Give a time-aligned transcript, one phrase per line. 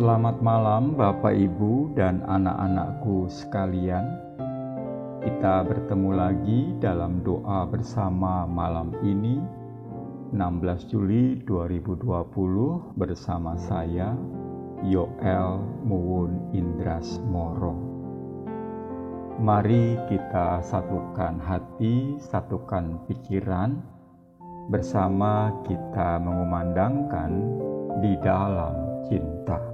[0.00, 4.08] Selamat malam, Bapak, Ibu, dan anak-anakku sekalian.
[5.20, 9.36] Kita bertemu lagi dalam doa bersama malam ini,
[10.32, 14.16] 16 Juli 2020, bersama saya,
[14.88, 17.76] Yoel Muwun Indras Moro.
[19.36, 23.76] Mari kita satukan hati, satukan pikiran,
[24.72, 27.36] bersama kita mengumandangkan
[28.00, 29.69] di dalam cinta.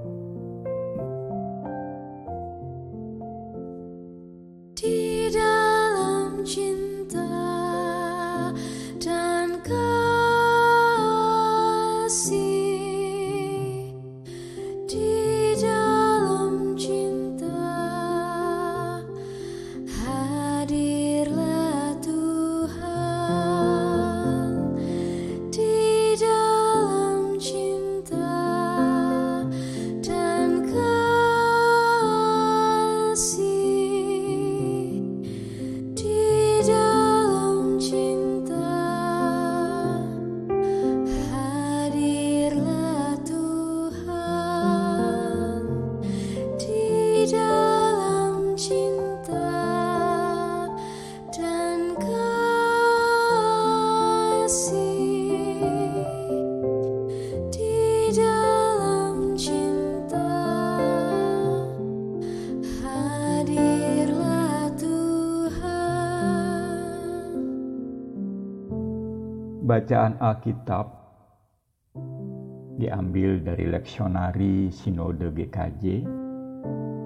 [69.67, 70.87] Bacaan Alkitab
[72.79, 76.07] diambil dari leksionari Sinode GKJ,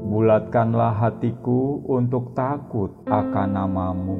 [0.07, 4.19] Bulatkanlah hatiku untuk takut akan namamu.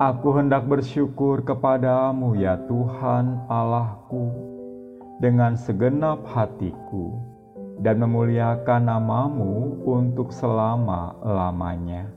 [0.00, 4.32] Aku hendak bersyukur kepadamu ya Tuhan Allahku
[5.20, 7.20] dengan segenap hatiku
[7.84, 12.08] dan memuliakan namamu untuk selama-lamanya.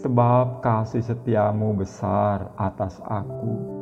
[0.00, 3.79] Sebab kasih setiamu besar atas aku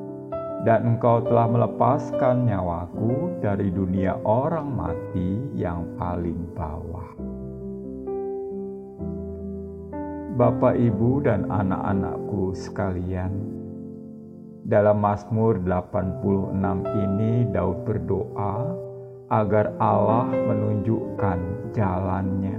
[0.67, 7.11] dan engkau telah melepaskan nyawaku dari dunia orang mati yang paling bawah.
[10.39, 13.59] Bapak, Ibu, dan anak-anakku sekalian,
[14.63, 16.55] dalam Mazmur 86
[16.95, 18.71] ini Daud berdoa
[19.35, 21.39] agar Allah menunjukkan
[21.75, 22.55] jalannya.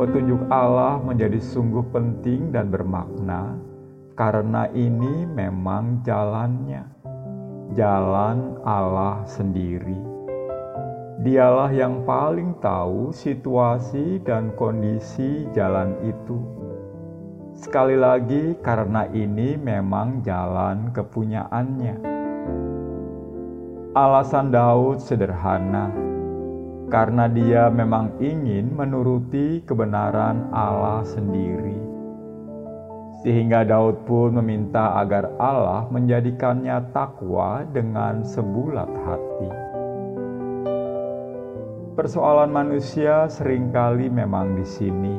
[0.00, 3.60] Petunjuk Allah menjadi sungguh penting dan bermakna
[4.20, 6.84] karena ini memang jalannya,
[7.72, 9.96] jalan Allah sendiri.
[11.24, 16.36] Dialah yang paling tahu situasi dan kondisi jalan itu.
[17.56, 21.96] Sekali lagi, karena ini memang jalan kepunyaannya.
[23.96, 25.88] Alasan Daud sederhana,
[26.92, 31.89] karena dia memang ingin menuruti kebenaran Allah sendiri
[33.20, 39.50] sehingga Daud pun meminta agar Allah menjadikannya takwa dengan sebulat hati.
[42.00, 45.16] Persoalan manusia sering kali memang di sini.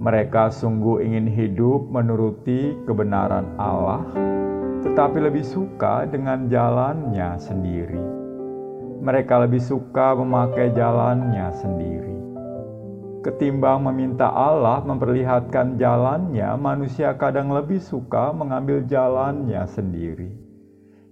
[0.00, 4.04] Mereka sungguh ingin hidup menuruti kebenaran Allah,
[4.84, 8.00] tetapi lebih suka dengan jalannya sendiri.
[9.00, 12.29] Mereka lebih suka memakai jalannya sendiri.
[13.20, 20.32] Ketimbang meminta Allah memperlihatkan jalannya, manusia kadang lebih suka mengambil jalannya sendiri.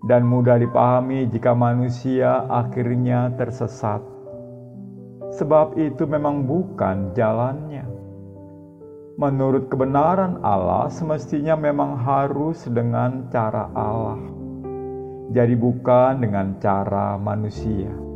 [0.08, 4.00] Dan mudah dipahami jika manusia akhirnya tersesat.
[5.36, 7.84] Sebab itu memang bukan jalannya.
[9.20, 14.16] Menurut kebenaran Allah, semestinya memang harus dengan cara Allah.
[15.28, 18.07] Jadi bukan dengan cara manusia.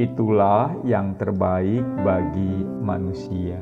[0.00, 3.60] Itulah yang terbaik bagi manusia.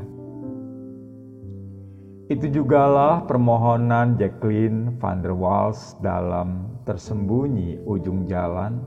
[2.31, 8.79] Itu jugalah permohonan Jacqueline van der Waals dalam Tersembunyi Ujung Jalan,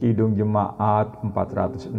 [0.00, 1.92] Kidung Jemaat 416,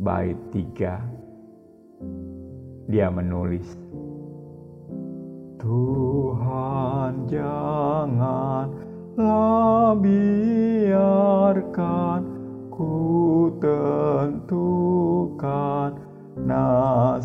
[0.00, 2.88] bait 3.
[2.88, 3.68] Dia menulis,
[5.60, 8.72] Tuhan janganlah
[10.00, 12.33] biarkan
[12.74, 14.74] ku tentukan
[16.34, 17.22] nasibku.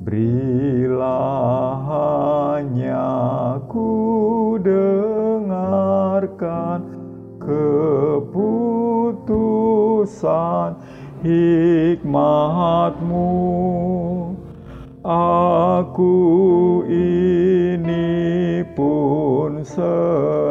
[0.00, 5.60] Berilah hanya ku dengarkan
[7.36, 8.40] keputusan
[11.20, 12.32] hikmatmu.
[15.04, 16.16] Aku
[16.88, 20.43] ini pun selaku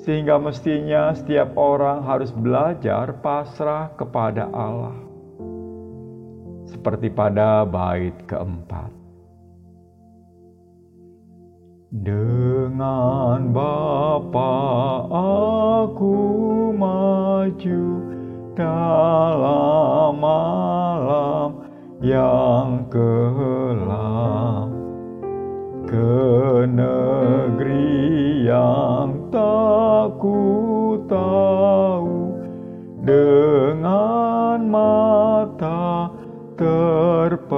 [0.00, 4.96] sehingga mestinya setiap orang harus belajar pasrah kepada Allah,
[6.64, 8.88] seperti pada bait keempat.
[11.92, 14.56] Dengan Bapa
[15.92, 16.16] aku
[16.72, 17.84] maju
[18.56, 21.48] dalam malam
[22.00, 23.53] yang kelam
[25.94, 32.34] ke negeri yang tak ku tahu
[33.06, 36.10] dengan mata
[36.58, 37.54] terpejam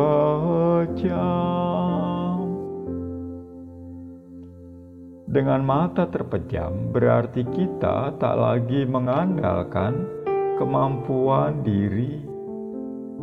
[5.32, 10.12] dengan mata terpejam berarti kita tak lagi mengandalkan
[10.60, 12.20] kemampuan diri,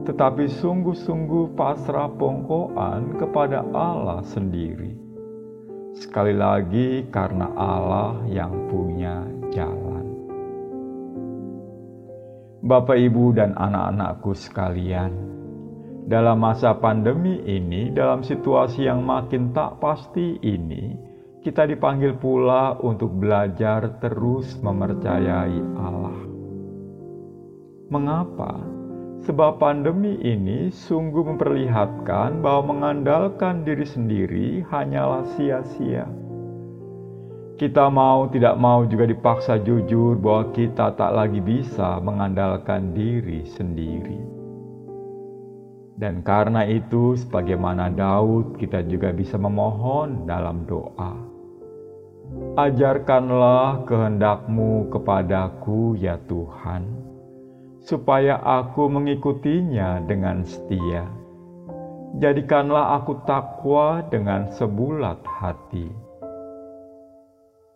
[0.09, 5.02] tetapi sungguh-sungguh pasrah pongkoan kepada Allah sendiri.
[5.93, 9.21] Sekali lagi, karena Allah yang punya
[9.53, 10.05] jalan.
[12.65, 15.13] Bapak, ibu, dan anak-anakku sekalian,
[16.09, 20.97] dalam masa pandemi ini, dalam situasi yang makin tak pasti ini,
[21.43, 26.17] kita dipanggil pula untuk belajar terus mempercayai Allah.
[27.91, 28.72] Mengapa?
[29.23, 36.03] Sebab pandemi ini sungguh memperlihatkan bahwa mengandalkan diri sendiri hanyalah sia-sia.
[37.55, 44.19] Kita mau tidak mau juga dipaksa jujur bahwa kita tak lagi bisa mengandalkan diri sendiri.
[45.95, 51.15] Dan karena itu, sebagaimana Daud, kita juga bisa memohon dalam doa.
[52.59, 57.02] Ajarkanlah kehendakmu kepadaku, ya Tuhan
[57.83, 61.03] supaya aku mengikutinya dengan setia.
[62.17, 65.91] Jadikanlah aku takwa dengan sebulat hati.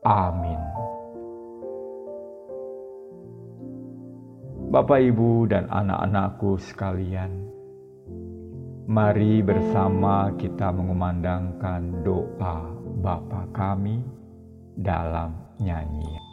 [0.07, 0.61] Amin.
[4.67, 7.31] Bapak, Ibu, dan anak-anakku sekalian,
[8.87, 14.03] mari bersama kita mengumandangkan doa Bapa kami
[14.75, 15.33] dalam
[15.63, 16.26] nyanyian.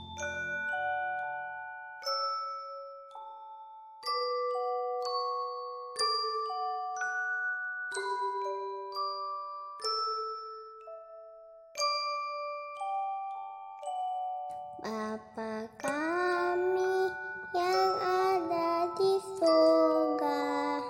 [14.82, 17.06] Bapa kami
[17.54, 20.82] yang ada di surga,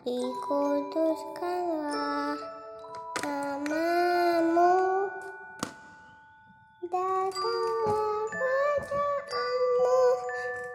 [0.00, 2.40] dikuduskanlah
[3.20, 5.12] namamu,
[6.88, 10.00] datanglah kerajaanmu,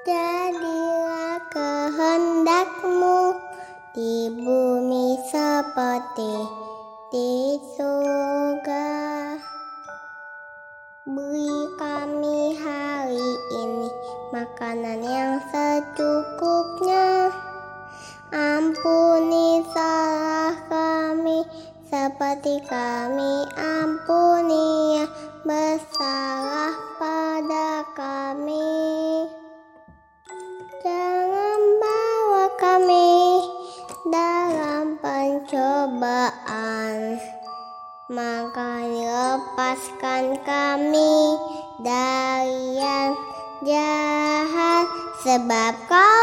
[0.06, 3.34] jadilah kehendakmu
[3.98, 6.34] di bumi seperti
[7.10, 8.31] di surga.
[11.92, 13.92] Kami hari ini
[14.32, 17.28] makanan yang secukupnya.
[18.32, 21.44] Ampuni salah kami
[21.92, 25.12] seperti kami ampuni yang
[25.44, 29.28] bersalah pada kami.
[30.80, 33.20] Jangan bawa kami
[34.08, 36.72] dalam pencobaan
[38.12, 41.40] maka lepaskan kami
[41.82, 43.18] dari yang
[43.66, 44.86] jahat
[45.26, 46.21] sebab kau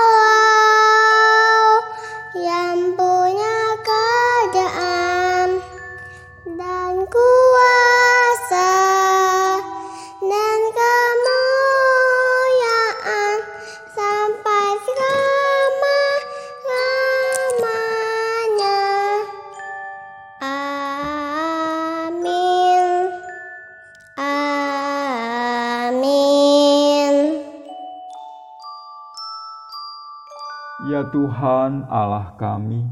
[31.09, 32.85] Tuhan Allah kami,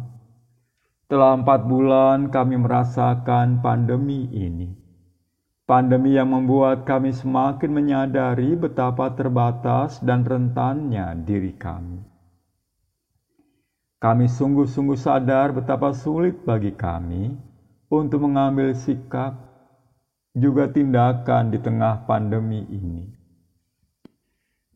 [1.07, 4.73] telah empat bulan kami merasakan pandemi ini.
[5.67, 12.07] Pandemi yang membuat kami semakin menyadari betapa terbatas dan rentannya diri kami.
[13.99, 17.35] Kami sungguh-sungguh sadar betapa sulit bagi kami
[17.91, 19.35] untuk mengambil sikap,
[20.39, 23.11] juga tindakan di tengah pandemi ini.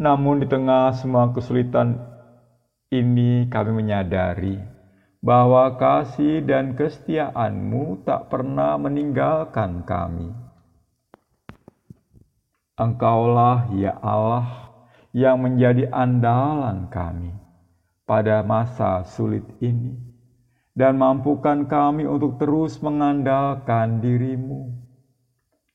[0.00, 2.09] Namun, di tengah semua kesulitan
[2.90, 4.58] ini kami menyadari
[5.22, 10.34] bahwa kasih dan kesetiaan-Mu tak pernah meninggalkan kami.
[12.74, 14.74] Engkaulah ya Allah
[15.14, 17.30] yang menjadi andalan kami
[18.10, 19.94] pada masa sulit ini
[20.74, 24.66] dan mampukan kami untuk terus mengandalkan dirimu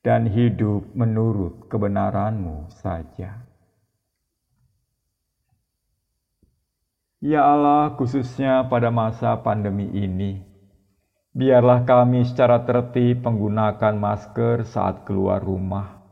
[0.04, 3.45] dan hidup menurut kebenaranmu saja.
[7.24, 10.44] Ya Allah, khususnya pada masa pandemi ini,
[11.32, 16.04] biarlah kami secara tertib menggunakan masker saat keluar rumah,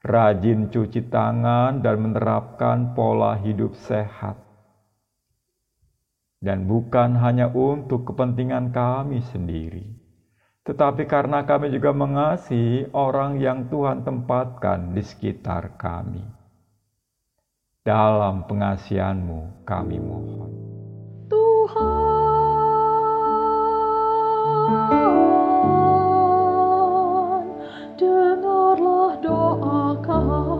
[0.00, 4.40] rajin cuci tangan, dan menerapkan pola hidup sehat.
[6.40, 9.84] Dan bukan hanya untuk kepentingan kami sendiri,
[10.64, 16.37] tetapi karena kami juga mengasihi orang yang Tuhan tempatkan di sekitar kami.
[17.88, 20.52] Dalam pengasihanmu kami mohon.
[21.32, 21.88] Tuhan,
[27.96, 30.57] dengarlah doa kami.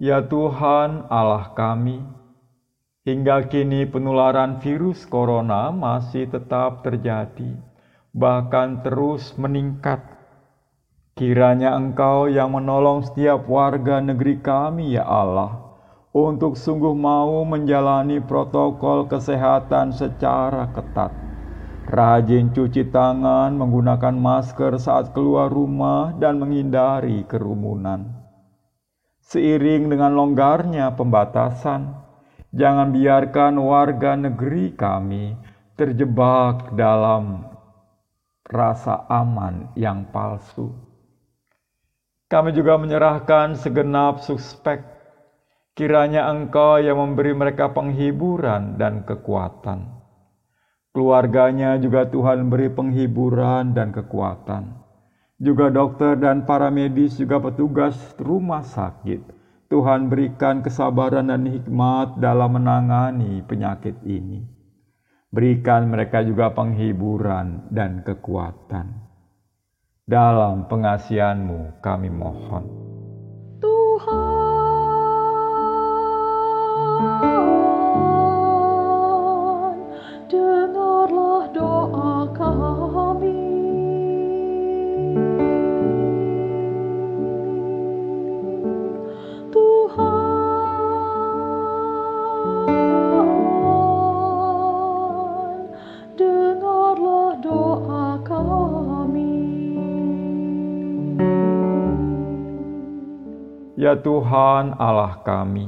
[0.00, 2.00] Ya Tuhan Allah kami,
[3.04, 7.60] hingga kini penularan virus corona masih tetap terjadi,
[8.16, 10.00] bahkan terus meningkat.
[11.20, 15.76] Kiranya Engkau yang menolong setiap warga negeri kami, ya Allah,
[16.16, 21.12] untuk sungguh mau menjalani protokol kesehatan secara ketat.
[21.92, 28.19] Rajin cuci tangan, menggunakan masker saat keluar rumah, dan menghindari kerumunan.
[29.30, 31.94] Seiring dengan longgarnya pembatasan,
[32.50, 35.38] jangan biarkan warga negeri kami
[35.78, 37.46] terjebak dalam
[38.42, 40.74] rasa aman yang palsu.
[42.26, 44.82] Kami juga menyerahkan segenap suspek,
[45.78, 49.94] kiranya Engkau yang memberi mereka penghiburan dan kekuatan.
[50.90, 54.79] Keluarganya juga Tuhan beri penghiburan dan kekuatan
[55.40, 59.40] juga dokter dan para medis, juga petugas rumah sakit.
[59.72, 64.44] Tuhan berikan kesabaran dan hikmat dalam menangani penyakit ini.
[65.30, 69.08] Berikan mereka juga penghiburan dan kekuatan.
[70.04, 72.66] Dalam pengasihanmu kami mohon.
[73.62, 74.39] Tuhan,
[103.90, 105.66] Ya Tuhan Allah kami,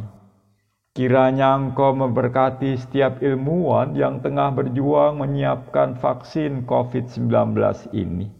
[0.95, 7.27] kiranya Engkau memberkati setiap ilmuwan yang tengah berjuang menyiapkan vaksin COVID-19
[7.91, 8.31] ini.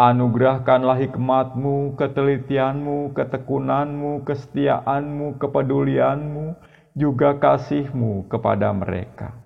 [0.00, 6.56] Anugerahkanlah hikmatmu, ketelitianmu, ketekunanmu, kesetiaanmu, kepedulianmu,
[6.96, 9.36] juga kasihmu kepada mereka.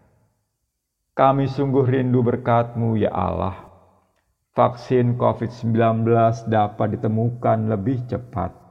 [1.18, 3.66] Kami sungguh rindu berkatmu ya Allah.
[4.54, 6.06] Vaksin COVID-19
[6.46, 8.63] dapat ditemukan lebih cepat,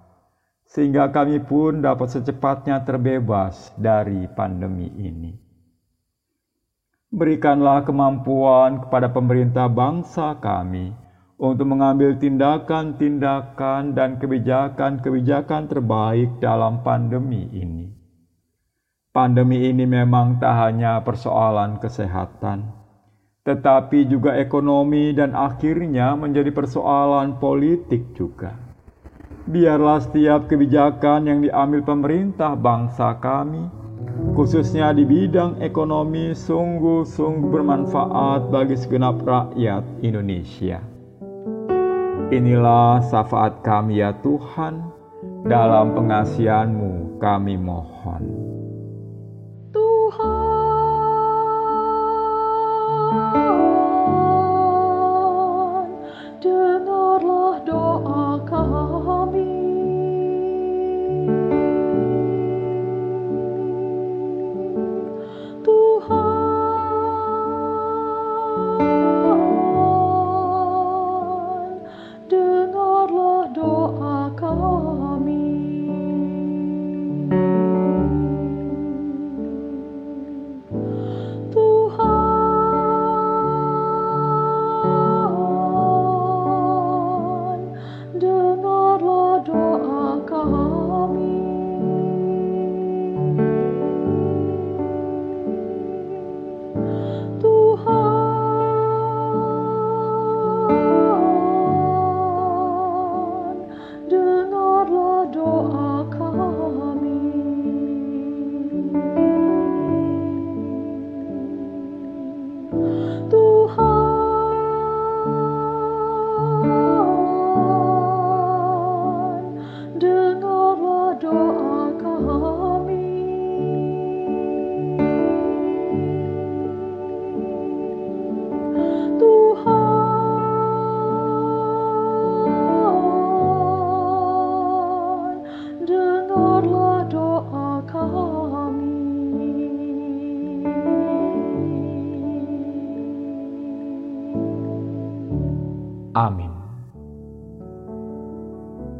[0.73, 5.29] sehingga kami pun dapat secepatnya terbebas dari pandemi ini.
[7.13, 10.89] Berikanlah kemampuan kepada pemerintah bangsa kami
[11.37, 17.93] untuk mengambil tindakan-tindakan dan kebijakan-kebijakan terbaik dalam pandemi ini.
[19.13, 22.65] Pandemi ini memang tak hanya persoalan kesehatan,
[23.45, 28.62] tetapi juga ekonomi dan akhirnya menjadi persoalan politik juga.
[29.43, 33.67] Biarlah setiap kebijakan yang diambil pemerintah bangsa kami,
[34.39, 40.79] khususnya di bidang ekonomi, sungguh-sungguh bermanfaat bagi segenap rakyat Indonesia.
[42.31, 44.95] Inilah syafaat kami ya Tuhan,
[45.43, 48.23] Dalam pengasihanmu kami mohon.
[49.75, 50.23] Tuhan,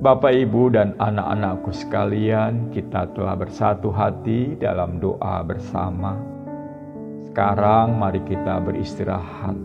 [0.04, 6.20] Bapak, Ibu, dan anak-anakku sekalian, kita telah bersatu hati dalam doa bersama.
[7.24, 9.56] Sekarang, mari kita beristirahat.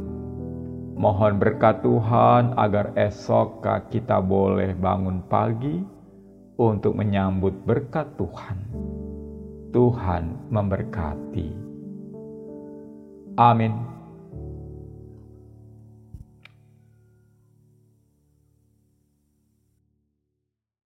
[0.95, 5.83] Mohon berkat Tuhan agar esok kita boleh bangun pagi
[6.55, 8.59] untuk menyambut berkat Tuhan.
[9.75, 11.51] Tuhan memberkati.
[13.43, 13.88] Amin.